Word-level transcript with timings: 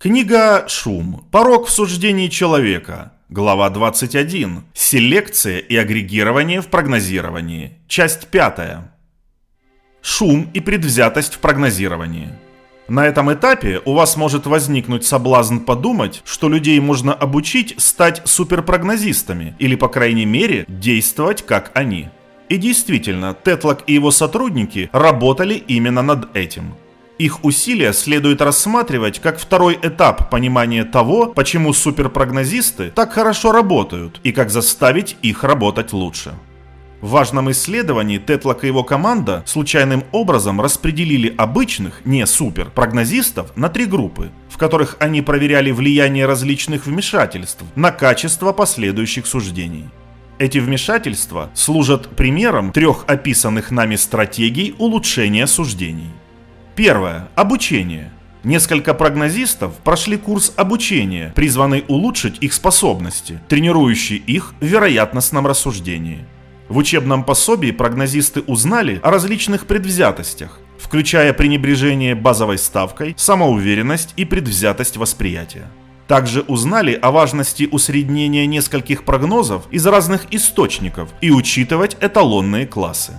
Книга 0.00 0.64
«Шум. 0.68 1.24
Порог 1.32 1.66
в 1.66 1.72
суждении 1.72 2.28
человека». 2.28 3.14
Глава 3.28 3.68
21. 3.68 4.62
Селекция 4.72 5.58
и 5.58 5.74
агрегирование 5.74 6.60
в 6.60 6.68
прогнозировании. 6.68 7.72
Часть 7.88 8.28
5. 8.28 8.78
Шум 10.00 10.50
и 10.54 10.60
предвзятость 10.60 11.34
в 11.34 11.38
прогнозировании. 11.40 12.28
На 12.86 13.08
этом 13.08 13.32
этапе 13.32 13.82
у 13.84 13.94
вас 13.94 14.16
может 14.16 14.46
возникнуть 14.46 15.04
соблазн 15.04 15.58
подумать, 15.58 16.22
что 16.24 16.48
людей 16.48 16.78
можно 16.78 17.12
обучить 17.12 17.74
стать 17.78 18.22
суперпрогнозистами 18.24 19.56
или, 19.58 19.74
по 19.74 19.88
крайней 19.88 20.26
мере, 20.26 20.64
действовать 20.68 21.44
как 21.44 21.72
они. 21.74 22.08
И 22.48 22.56
действительно, 22.56 23.34
Тетлок 23.34 23.82
и 23.88 23.94
его 23.94 24.12
сотрудники 24.12 24.90
работали 24.92 25.54
именно 25.54 26.02
над 26.02 26.36
этим– 26.36 26.76
их 27.18 27.44
усилия 27.44 27.92
следует 27.92 28.40
рассматривать 28.40 29.18
как 29.18 29.38
второй 29.38 29.78
этап 29.82 30.30
понимания 30.30 30.84
того, 30.84 31.26
почему 31.26 31.72
суперпрогнозисты 31.72 32.90
так 32.90 33.12
хорошо 33.12 33.52
работают 33.52 34.20
и 34.22 34.32
как 34.32 34.50
заставить 34.50 35.16
их 35.22 35.44
работать 35.44 35.92
лучше. 35.92 36.34
В 37.00 37.10
важном 37.10 37.48
исследовании 37.52 38.18
Тетлок 38.18 38.64
и 38.64 38.66
его 38.66 38.82
команда 38.82 39.44
случайным 39.46 40.04
образом 40.10 40.60
распределили 40.60 41.32
обычных, 41.36 42.04
не 42.04 42.26
супер, 42.26 42.70
прогнозистов 42.70 43.56
на 43.56 43.68
три 43.68 43.86
группы, 43.86 44.30
в 44.48 44.58
которых 44.58 44.96
они 44.98 45.22
проверяли 45.22 45.70
влияние 45.70 46.26
различных 46.26 46.86
вмешательств 46.86 47.62
на 47.76 47.92
качество 47.92 48.52
последующих 48.52 49.26
суждений. 49.26 49.88
Эти 50.38 50.58
вмешательства 50.58 51.50
служат 51.54 52.08
примером 52.16 52.72
трех 52.72 53.04
описанных 53.06 53.70
нами 53.70 53.94
стратегий 53.94 54.74
улучшения 54.78 55.46
суждений. 55.46 56.10
Первое. 56.78 57.28
Обучение. 57.34 58.12
Несколько 58.44 58.94
прогнозистов 58.94 59.74
прошли 59.78 60.16
курс 60.16 60.52
обучения, 60.54 61.32
призванный 61.34 61.84
улучшить 61.88 62.38
их 62.40 62.52
способности, 62.52 63.40
тренирующий 63.48 64.14
их 64.14 64.54
в 64.60 64.64
вероятностном 64.64 65.44
рассуждении. 65.48 66.24
В 66.68 66.76
учебном 66.76 67.24
пособии 67.24 67.72
прогнозисты 67.72 68.42
узнали 68.42 69.00
о 69.02 69.10
различных 69.10 69.66
предвзятостях, 69.66 70.60
включая 70.78 71.32
пренебрежение 71.32 72.14
базовой 72.14 72.58
ставкой, 72.58 73.12
самоуверенность 73.18 74.14
и 74.16 74.24
предвзятость 74.24 74.98
восприятия. 74.98 75.66
Также 76.06 76.42
узнали 76.42 76.92
о 76.94 77.10
важности 77.10 77.68
усреднения 77.68 78.46
нескольких 78.46 79.02
прогнозов 79.02 79.64
из 79.72 79.84
разных 79.84 80.32
источников 80.32 81.08
и 81.20 81.32
учитывать 81.32 81.96
эталонные 82.00 82.68
классы. 82.68 83.14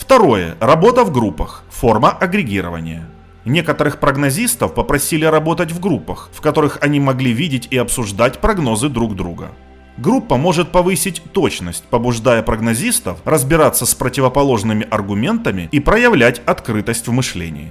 Второе. 0.00 0.56
Работа 0.60 1.04
в 1.04 1.12
группах. 1.12 1.62
Форма 1.68 2.10
агрегирования. 2.10 3.06
Некоторых 3.44 4.00
прогнозистов 4.00 4.74
попросили 4.74 5.26
работать 5.26 5.72
в 5.72 5.78
группах, 5.78 6.30
в 6.32 6.40
которых 6.40 6.78
они 6.80 6.98
могли 6.98 7.32
видеть 7.32 7.68
и 7.70 7.76
обсуждать 7.76 8.38
прогнозы 8.38 8.88
друг 8.88 9.14
друга. 9.14 9.50
Группа 9.98 10.38
может 10.38 10.72
повысить 10.72 11.22
точность, 11.32 11.84
побуждая 11.84 12.42
прогнозистов 12.42 13.18
разбираться 13.26 13.84
с 13.84 13.94
противоположными 13.94 14.86
аргументами 14.90 15.68
и 15.70 15.80
проявлять 15.80 16.40
открытость 16.46 17.06
в 17.06 17.12
мышлении. 17.12 17.70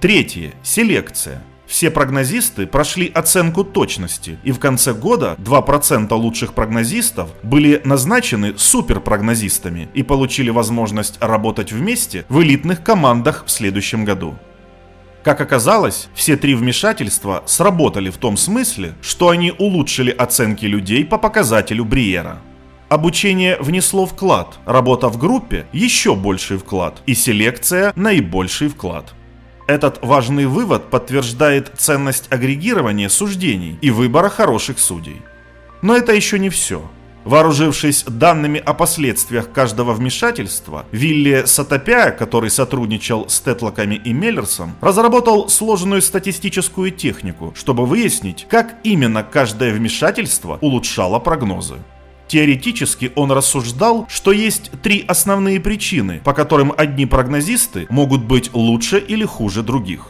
Третье. 0.00 0.54
Селекция. 0.64 1.44
Все 1.68 1.90
прогнозисты 1.90 2.66
прошли 2.66 3.12
оценку 3.14 3.62
точности, 3.62 4.38
и 4.42 4.52
в 4.52 4.58
конце 4.58 4.94
года 4.94 5.36
2% 5.38 6.10
лучших 6.14 6.54
прогнозистов 6.54 7.28
были 7.42 7.82
назначены 7.84 8.54
суперпрогнозистами 8.56 9.90
и 9.92 10.02
получили 10.02 10.48
возможность 10.48 11.18
работать 11.20 11.70
вместе 11.70 12.24
в 12.30 12.40
элитных 12.40 12.82
командах 12.82 13.44
в 13.46 13.50
следующем 13.50 14.06
году. 14.06 14.36
Как 15.22 15.42
оказалось, 15.42 16.08
все 16.14 16.38
три 16.38 16.54
вмешательства 16.54 17.42
сработали 17.44 18.08
в 18.08 18.16
том 18.16 18.38
смысле, 18.38 18.94
что 19.02 19.28
они 19.28 19.52
улучшили 19.58 20.10
оценки 20.10 20.64
людей 20.64 21.04
по 21.04 21.18
показателю 21.18 21.84
Бриера. 21.84 22.38
Обучение 22.88 23.58
внесло 23.60 24.06
вклад, 24.06 24.58
работа 24.64 25.10
в 25.10 25.18
группе– 25.18 25.66
еще 25.74 26.14
больший 26.14 26.56
вклад, 26.56 27.02
и 27.04 27.14
селекция– 27.14 27.92
наибольший 27.96 28.68
вклад. 28.68 29.12
Этот 29.68 29.98
важный 30.02 30.46
вывод 30.46 30.88
подтверждает 30.88 31.70
ценность 31.76 32.32
агрегирования 32.32 33.10
суждений 33.10 33.78
и 33.82 33.90
выбора 33.90 34.30
хороших 34.30 34.78
судей. 34.78 35.20
Но 35.82 35.94
это 35.94 36.14
еще 36.14 36.38
не 36.38 36.48
все. 36.48 36.82
Вооружившись 37.24 38.04
данными 38.04 38.62
о 38.64 38.72
последствиях 38.72 39.52
каждого 39.52 39.92
вмешательства, 39.92 40.86
Вилли 40.90 41.42
Сатопя, 41.44 42.12
который 42.12 42.48
сотрудничал 42.48 43.28
с 43.28 43.40
Тетлоками 43.40 43.96
и 43.96 44.14
Меллерсом, 44.14 44.74
разработал 44.80 45.50
сложную 45.50 46.00
статистическую 46.00 46.90
технику, 46.90 47.52
чтобы 47.54 47.84
выяснить, 47.84 48.46
как 48.48 48.76
именно 48.84 49.22
каждое 49.22 49.74
вмешательство 49.74 50.56
улучшало 50.62 51.18
прогнозы. 51.18 51.76
Теоретически 52.28 53.10
он 53.16 53.32
рассуждал, 53.32 54.06
что 54.08 54.32
есть 54.32 54.70
три 54.82 55.02
основные 55.08 55.60
причины, 55.60 56.20
по 56.22 56.34
которым 56.34 56.74
одни 56.76 57.06
прогнозисты 57.06 57.86
могут 57.88 58.22
быть 58.22 58.50
лучше 58.52 58.98
или 58.98 59.24
хуже 59.24 59.62
других. 59.62 60.08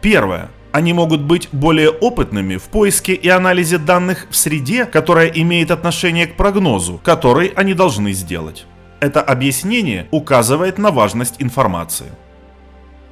Первое. 0.00 0.50
Они 0.72 0.92
могут 0.92 1.20
быть 1.20 1.48
более 1.52 1.90
опытными 1.90 2.56
в 2.56 2.64
поиске 2.64 3.14
и 3.14 3.28
анализе 3.28 3.78
данных 3.78 4.26
в 4.28 4.34
среде, 4.34 4.86
которая 4.86 5.28
имеет 5.28 5.70
отношение 5.70 6.26
к 6.26 6.36
прогнозу, 6.36 7.00
который 7.04 7.52
они 7.54 7.74
должны 7.74 8.12
сделать. 8.12 8.66
Это 8.98 9.22
объяснение 9.22 10.08
указывает 10.10 10.78
на 10.78 10.90
важность 10.90 11.36
информации. 11.38 12.10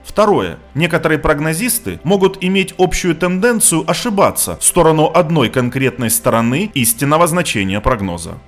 Второе. 0.04 0.58
Некоторые 0.74 1.18
прогнозисты 1.18 2.00
могут 2.04 2.42
иметь 2.42 2.74
общую 2.78 3.14
тенденцию 3.14 3.88
ошибаться 3.88 4.56
в 4.56 4.64
сторону 4.64 5.10
одной 5.12 5.48
конкретной 5.48 6.10
стороны 6.10 6.70
истинного 6.74 7.26
значения 7.26 7.80
прогноза. 7.80 8.38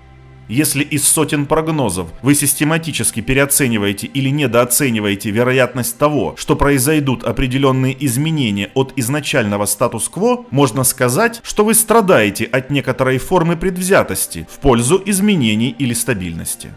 Если 0.46 0.84
из 0.84 1.08
сотен 1.08 1.46
прогнозов 1.46 2.08
вы 2.20 2.34
систематически 2.34 3.20
переоцениваете 3.20 4.06
или 4.08 4.28
недооцениваете 4.28 5.30
вероятность 5.30 5.96
того, 5.96 6.34
что 6.36 6.54
произойдут 6.54 7.24
определенные 7.24 7.96
изменения 8.04 8.70
от 8.74 8.92
изначального 8.96 9.64
статус-кво, 9.64 10.44
можно 10.50 10.84
сказать, 10.84 11.40
что 11.42 11.64
вы 11.64 11.72
страдаете 11.72 12.44
от 12.44 12.68
некоторой 12.68 13.16
формы 13.16 13.56
предвзятости 13.56 14.46
в 14.50 14.58
пользу 14.58 15.02
изменений 15.06 15.74
или 15.78 15.94
стабильности. 15.94 16.72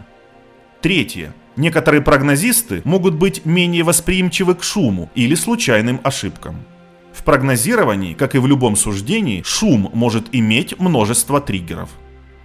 Третье. 0.80 1.34
Некоторые 1.58 2.02
прогнозисты 2.02 2.82
могут 2.84 3.14
быть 3.14 3.44
менее 3.44 3.82
восприимчивы 3.82 4.54
к 4.54 4.62
шуму 4.62 5.10
или 5.16 5.34
случайным 5.34 6.00
ошибкам. 6.04 6.64
В 7.12 7.24
прогнозировании, 7.24 8.14
как 8.14 8.36
и 8.36 8.38
в 8.38 8.46
любом 8.46 8.76
суждении, 8.76 9.42
шум 9.44 9.90
может 9.92 10.28
иметь 10.30 10.78
множество 10.78 11.40
триггеров. 11.40 11.90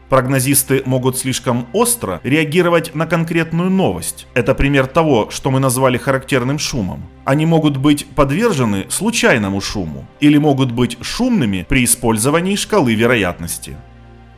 Прогнозисты 0.10 0.82
могут 0.88 1.16
слишком 1.20 1.68
остро 1.74 2.22
реагировать 2.24 2.96
на 2.96 3.06
конкретную 3.06 3.70
новость. 3.70 4.26
Это 4.34 4.56
пример 4.56 4.88
того, 4.88 5.30
что 5.30 5.52
мы 5.52 5.60
назвали 5.60 6.00
характерным 6.00 6.58
шумом. 6.58 7.04
Они 7.24 7.46
могут 7.46 7.78
быть 7.78 8.08
подвержены 8.16 8.88
случайному 8.90 9.62
шуму 9.62 10.08
или 10.22 10.40
могут 10.40 10.72
быть 10.72 10.98
шумными 11.02 11.68
при 11.70 11.84
использовании 11.84 12.56
шкалы 12.56 12.96
вероятности. 12.96 13.78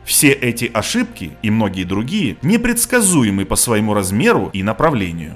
Все 0.06 0.30
эти 0.30 0.70
ошибки 0.72 1.32
и 1.42 1.50
многие 1.50 1.82
другие 1.82 2.36
непредсказуемы 2.40 3.44
по 3.44 3.56
своему 3.56 3.92
размеру 3.92 4.50
и 4.52 4.62
направлению. 4.62 5.34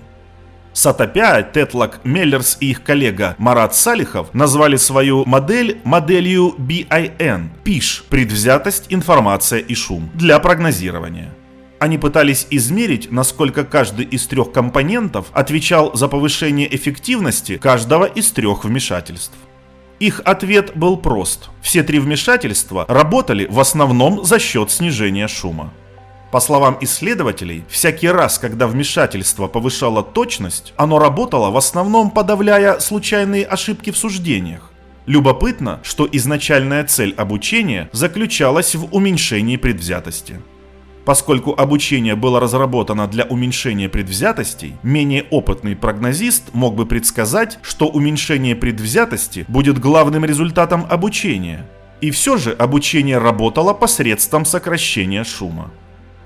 Сатопя, 0.72 1.42
Тетлак, 1.42 2.00
Меллерс 2.04 2.56
и 2.60 2.70
их 2.70 2.84
коллега 2.84 3.34
Марат 3.38 3.74
Салихов 3.74 4.32
назвали 4.32 4.76
свою 4.76 5.24
модель 5.26 5.80
моделью 5.82 6.54
BIN– 6.56 7.48
PISH– 7.64 8.04
предвзятость, 8.08 8.86
информация 8.90 9.58
и 9.58 9.74
шум 9.74 10.08
для 10.14 10.38
прогнозирования. 10.38 11.34
Они 11.80 11.98
пытались 11.98 12.46
измерить, 12.50 13.10
насколько 13.10 13.64
каждый 13.64 14.04
из 14.04 14.28
трех 14.28 14.52
компонентов 14.52 15.26
отвечал 15.32 15.96
за 15.96 16.06
повышение 16.06 16.72
эффективности 16.72 17.56
каждого 17.56 18.04
из 18.04 18.30
трех 18.30 18.64
вмешательств. 18.64 19.34
Их 20.00 20.22
ответ 20.24 20.74
был 20.74 20.96
прост. 20.96 21.50
Все 21.60 21.82
три 21.82 21.98
вмешательства 21.98 22.86
работали 22.88 23.46
в 23.50 23.60
основном 23.60 24.24
за 24.24 24.38
счет 24.38 24.70
снижения 24.70 25.28
шума. 25.28 25.74
По 26.32 26.40
словам 26.40 26.78
исследователей, 26.80 27.64
всякий 27.68 28.08
раз, 28.08 28.38
когда 28.38 28.66
вмешательство 28.66 29.46
повышало 29.46 30.02
точность, 30.02 30.72
оно 30.76 30.98
работало 30.98 31.50
в 31.50 31.56
основном 31.56 32.10
подавляя 32.10 32.78
случайные 32.78 33.44
ошибки 33.44 33.90
в 33.90 33.98
суждениях. 33.98 34.70
Любопытно, 35.04 35.80
что 35.82 36.08
изначальная 36.10 36.84
цель 36.84 37.14
обучения 37.16 37.90
заключалась 37.92 38.74
в 38.74 38.94
уменьшении 38.94 39.56
предвзятости. 39.56 40.40
Поскольку 41.04 41.54
обучение 41.56 42.14
было 42.14 42.40
разработано 42.40 43.06
для 43.06 43.24
уменьшения 43.24 43.88
предвзятостей, 43.88 44.74
менее 44.82 45.26
опытный 45.30 45.74
прогнозист 45.74 46.52
мог 46.52 46.74
бы 46.74 46.86
предсказать, 46.86 47.58
что 47.62 47.88
уменьшение 47.88 48.54
предвзятости 48.54 49.44
будет 49.48 49.78
главным 49.78 50.24
результатом 50.24 50.86
обучения. 50.88 51.66
И 52.00 52.10
все 52.10 52.36
же 52.36 52.52
обучение 52.52 53.18
работало 53.18 53.72
посредством 53.72 54.44
сокращения 54.44 55.24
шума. 55.24 55.70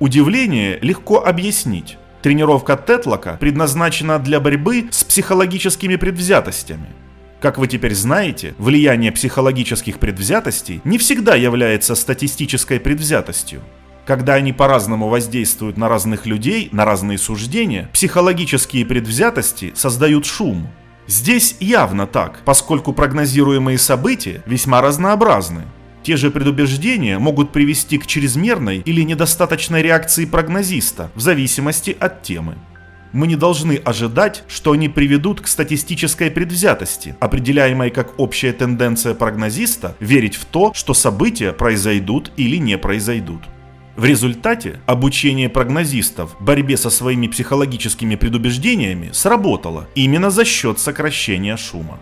Удивление 0.00 0.78
легко 0.80 1.24
объяснить. 1.24 1.98
Тренировка 2.22 2.76
Тетлока 2.76 3.36
предназначена 3.38 4.18
для 4.18 4.40
борьбы 4.40 4.88
с 4.90 5.04
психологическими 5.04 5.96
предвзятостями– 5.96 6.88
Как 7.44 7.58
вы 7.58 7.68
теперь 7.68 7.94
знаете, 7.94 8.54
влияние 8.56 9.12
психологических 9.12 9.98
предвзятостей 9.98 10.80
не 10.84 10.96
всегда 10.96 11.34
является 11.34 11.94
статистической 11.94 12.80
предвзятостью. 12.80 13.60
Когда 14.06 14.34
они 14.34 14.52
по-разному 14.52 15.08
воздействуют 15.08 15.78
на 15.78 15.88
разных 15.88 16.26
людей, 16.26 16.68
на 16.72 16.84
разные 16.84 17.16
суждения, 17.16 17.88
психологические 17.92 18.84
предвзятости 18.84 19.72
создают 19.74 20.26
шум. 20.26 20.68
Здесь 21.06 21.56
явно 21.60 22.06
так, 22.06 22.40
поскольку 22.44 22.92
прогнозируемые 22.92 23.78
события 23.78 24.42
весьма 24.46 24.82
разнообразны. 24.82 25.62
Те 26.02 26.18
же 26.18 26.30
предубеждения 26.30 27.18
могут 27.18 27.50
привести 27.50 27.96
к 27.96 28.06
чрезмерной 28.06 28.80
или 28.84 29.00
недостаточной 29.00 29.82
реакции 29.82 30.26
прогнозиста 30.26 31.10
в 31.14 31.20
зависимости 31.20 31.96
от 31.98 32.22
темы. 32.22 32.56
Мы 33.12 33.26
не 33.26 33.36
должны 33.36 33.76
ожидать, 33.76 34.42
что 34.48 34.72
они 34.72 34.90
приведут 34.90 35.40
к 35.40 35.46
статистической 35.46 36.30
предвзятости, 36.30 37.16
определяемой 37.20 37.90
как 37.90 38.18
общая 38.18 38.52
тенденция 38.52 39.14
прогнозиста 39.14 39.96
верить 40.00 40.34
в 40.34 40.44
то, 40.44 40.74
что 40.74 40.92
события 40.92 41.52
произойдут 41.52 42.32
или 42.36 42.56
не 42.56 42.76
произойдут. 42.76 43.40
В 43.96 44.05
результате 44.05 44.81
обучение 44.87 45.49
прогнозистов 45.49 46.35
борьбе 46.41 46.76
со 46.76 46.91
своими 46.91 47.29
психологическими 47.29 48.17
предубеждениями 48.17 49.11
сработало 49.12 49.87
именно 49.94 50.31
за 50.31 50.44
счет 50.44 50.81
сокращения 50.81 51.56
шума. 51.56 52.00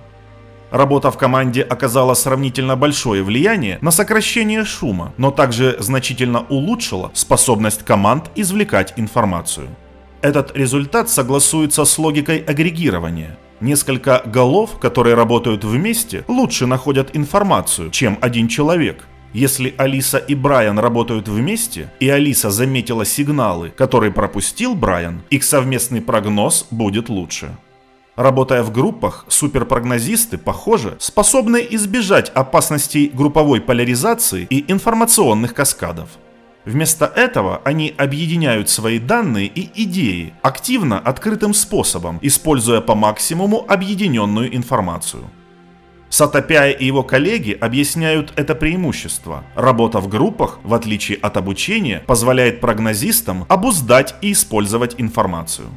Работа 0.70 1.10
в 1.10 1.18
команде 1.18 1.60
оказала 1.60 2.14
сравнительно 2.14 2.76
большое 2.76 3.22
влияние 3.22 3.76
на 3.82 3.90
сокращение 3.90 4.64
шума, 4.64 5.12
но 5.18 5.30
также 5.30 5.76
значительно 5.80 6.46
улучшила 6.48 7.10
способность 7.12 7.84
команд 7.84 8.30
извлекать 8.36 8.94
информацию. 8.96 9.68
Этот 10.22 10.56
результат 10.56 11.10
согласуется 11.10 11.84
с 11.84 11.98
логикой 11.98 12.38
агрегирования. 12.38 13.36
Несколько 13.60 14.22
голов, 14.24 14.78
которые 14.78 15.14
работают 15.14 15.62
вместе, 15.62 16.24
лучше 16.26 16.64
находят 16.64 17.10
информацию, 17.12 17.90
чем 17.90 18.16
один 18.22 18.48
человек, 18.48 19.06
если 19.32 19.74
Алиса 19.78 20.18
и 20.18 20.34
Брайан 20.34 20.78
работают 20.78 21.28
вместе, 21.28 21.90
и 22.00 22.08
Алиса 22.08 22.50
заметила 22.50 23.04
сигналы, 23.04 23.70
которые 23.70 24.12
пропустил 24.12 24.74
Брайан, 24.74 25.22
их 25.30 25.44
совместный 25.44 26.00
прогноз 26.00 26.66
будет 26.70 27.08
лучше. 27.08 27.56
Работая 28.14 28.62
в 28.62 28.70
группах, 28.70 29.24
суперпрогнозисты, 29.28 30.36
похоже, 30.36 30.96
способны 30.98 31.66
избежать 31.70 32.28
опасностей 32.34 33.08
групповой 33.08 33.62
поляризации 33.62 34.46
и 34.50 34.70
информационных 34.70 35.54
каскадов. 35.54 36.10
Вместо 36.66 37.06
этого 37.06 37.60
они 37.64 37.92
объединяют 37.96 38.68
свои 38.68 38.98
данные 38.98 39.46
и 39.46 39.82
идеи 39.84 40.34
активно 40.42 40.98
открытым 40.98 41.54
способом, 41.54 42.18
используя 42.22 42.80
по 42.80 42.94
максимуму 42.94 43.64
объединенную 43.66 44.54
информацию. 44.54 45.24
Сатопяй 46.12 46.72
и 46.72 46.84
его 46.84 47.02
коллеги 47.02 47.56
объясняют 47.58 48.34
это 48.36 48.54
преимущество. 48.54 49.44
Работа 49.54 49.98
в 49.98 50.08
группах, 50.08 50.58
в 50.62 50.74
отличие 50.74 51.16
от 51.16 51.38
обучения, 51.38 52.02
позволяет 52.06 52.60
прогнозистам 52.60 53.46
обуздать 53.48 54.14
и 54.20 54.32
использовать 54.32 54.96
информацию. 54.98 55.68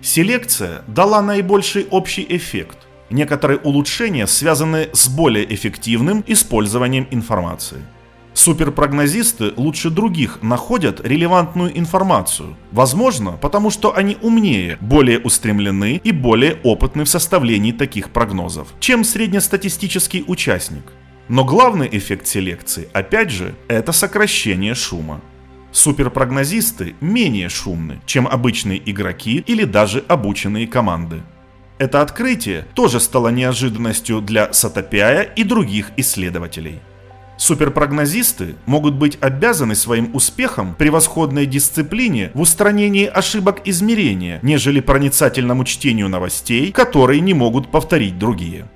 Селекция 0.00 0.80
дала 0.86 1.20
наибольший 1.20 1.86
общий 1.90 2.24
эффект. 2.26 2.78
Некоторые 3.10 3.58
улучшения 3.58 4.26
связаны 4.26 4.88
с 4.94 5.10
более 5.10 5.44
эффективным 5.54 6.24
использованием 6.26 7.06
информации. 7.10 7.82
Суперпрогнозисты 8.46 9.52
лучше 9.56 9.90
других 9.90 10.38
находят 10.40 11.00
релевантную 11.00 11.76
информацию. 11.76 12.56
Возможно, 12.70 13.32
потому 13.32 13.70
что 13.70 13.96
они 13.96 14.16
умнее, 14.22 14.78
более 14.80 15.18
устремлены 15.18 16.00
и 16.04 16.12
более 16.12 16.60
опытны 16.62 17.02
в 17.02 17.08
составлении 17.08 17.72
таких 17.72 18.10
прогнозов, 18.10 18.68
чем 18.78 19.02
среднестатистический 19.02 20.22
участник. 20.28 20.92
Но 21.26 21.44
главный 21.44 21.88
эффект 21.90 22.28
селекции, 22.28 22.88
опять 22.92 23.32
же, 23.32 23.52
это 23.66 23.90
сокращение 23.90 24.74
шума. 24.74 25.20
Суперпрогнозисты 25.72 26.94
менее 27.00 27.48
шумны, 27.48 28.00
чем 28.06 28.28
обычные 28.28 28.80
игроки 28.88 29.42
или 29.44 29.64
даже 29.64 30.04
обученные 30.06 30.68
команды. 30.68 31.22
Это 31.78 32.00
открытие 32.00 32.64
тоже 32.74 33.00
стало 33.00 33.30
неожиданностью 33.30 34.20
для 34.20 34.52
Сатопяя 34.52 35.22
и 35.22 35.42
других 35.42 35.90
исследователей. 35.96 36.80
Суперпрогнозисты 37.36 38.56
могут 38.66 38.94
быть 38.94 39.18
обязаны 39.20 39.74
своим 39.74 40.14
успехом 40.14 40.74
превосходной 40.74 41.46
дисциплине 41.46 42.30
в 42.34 42.40
устранении 42.40 43.06
ошибок 43.06 43.60
измерения, 43.64 44.40
нежели 44.42 44.80
проницательному 44.80 45.64
чтению 45.64 46.08
новостей, 46.08 46.72
которые 46.72 47.20
не 47.20 47.34
могут 47.34 47.70
повторить 47.70 48.18
другие. 48.18 48.66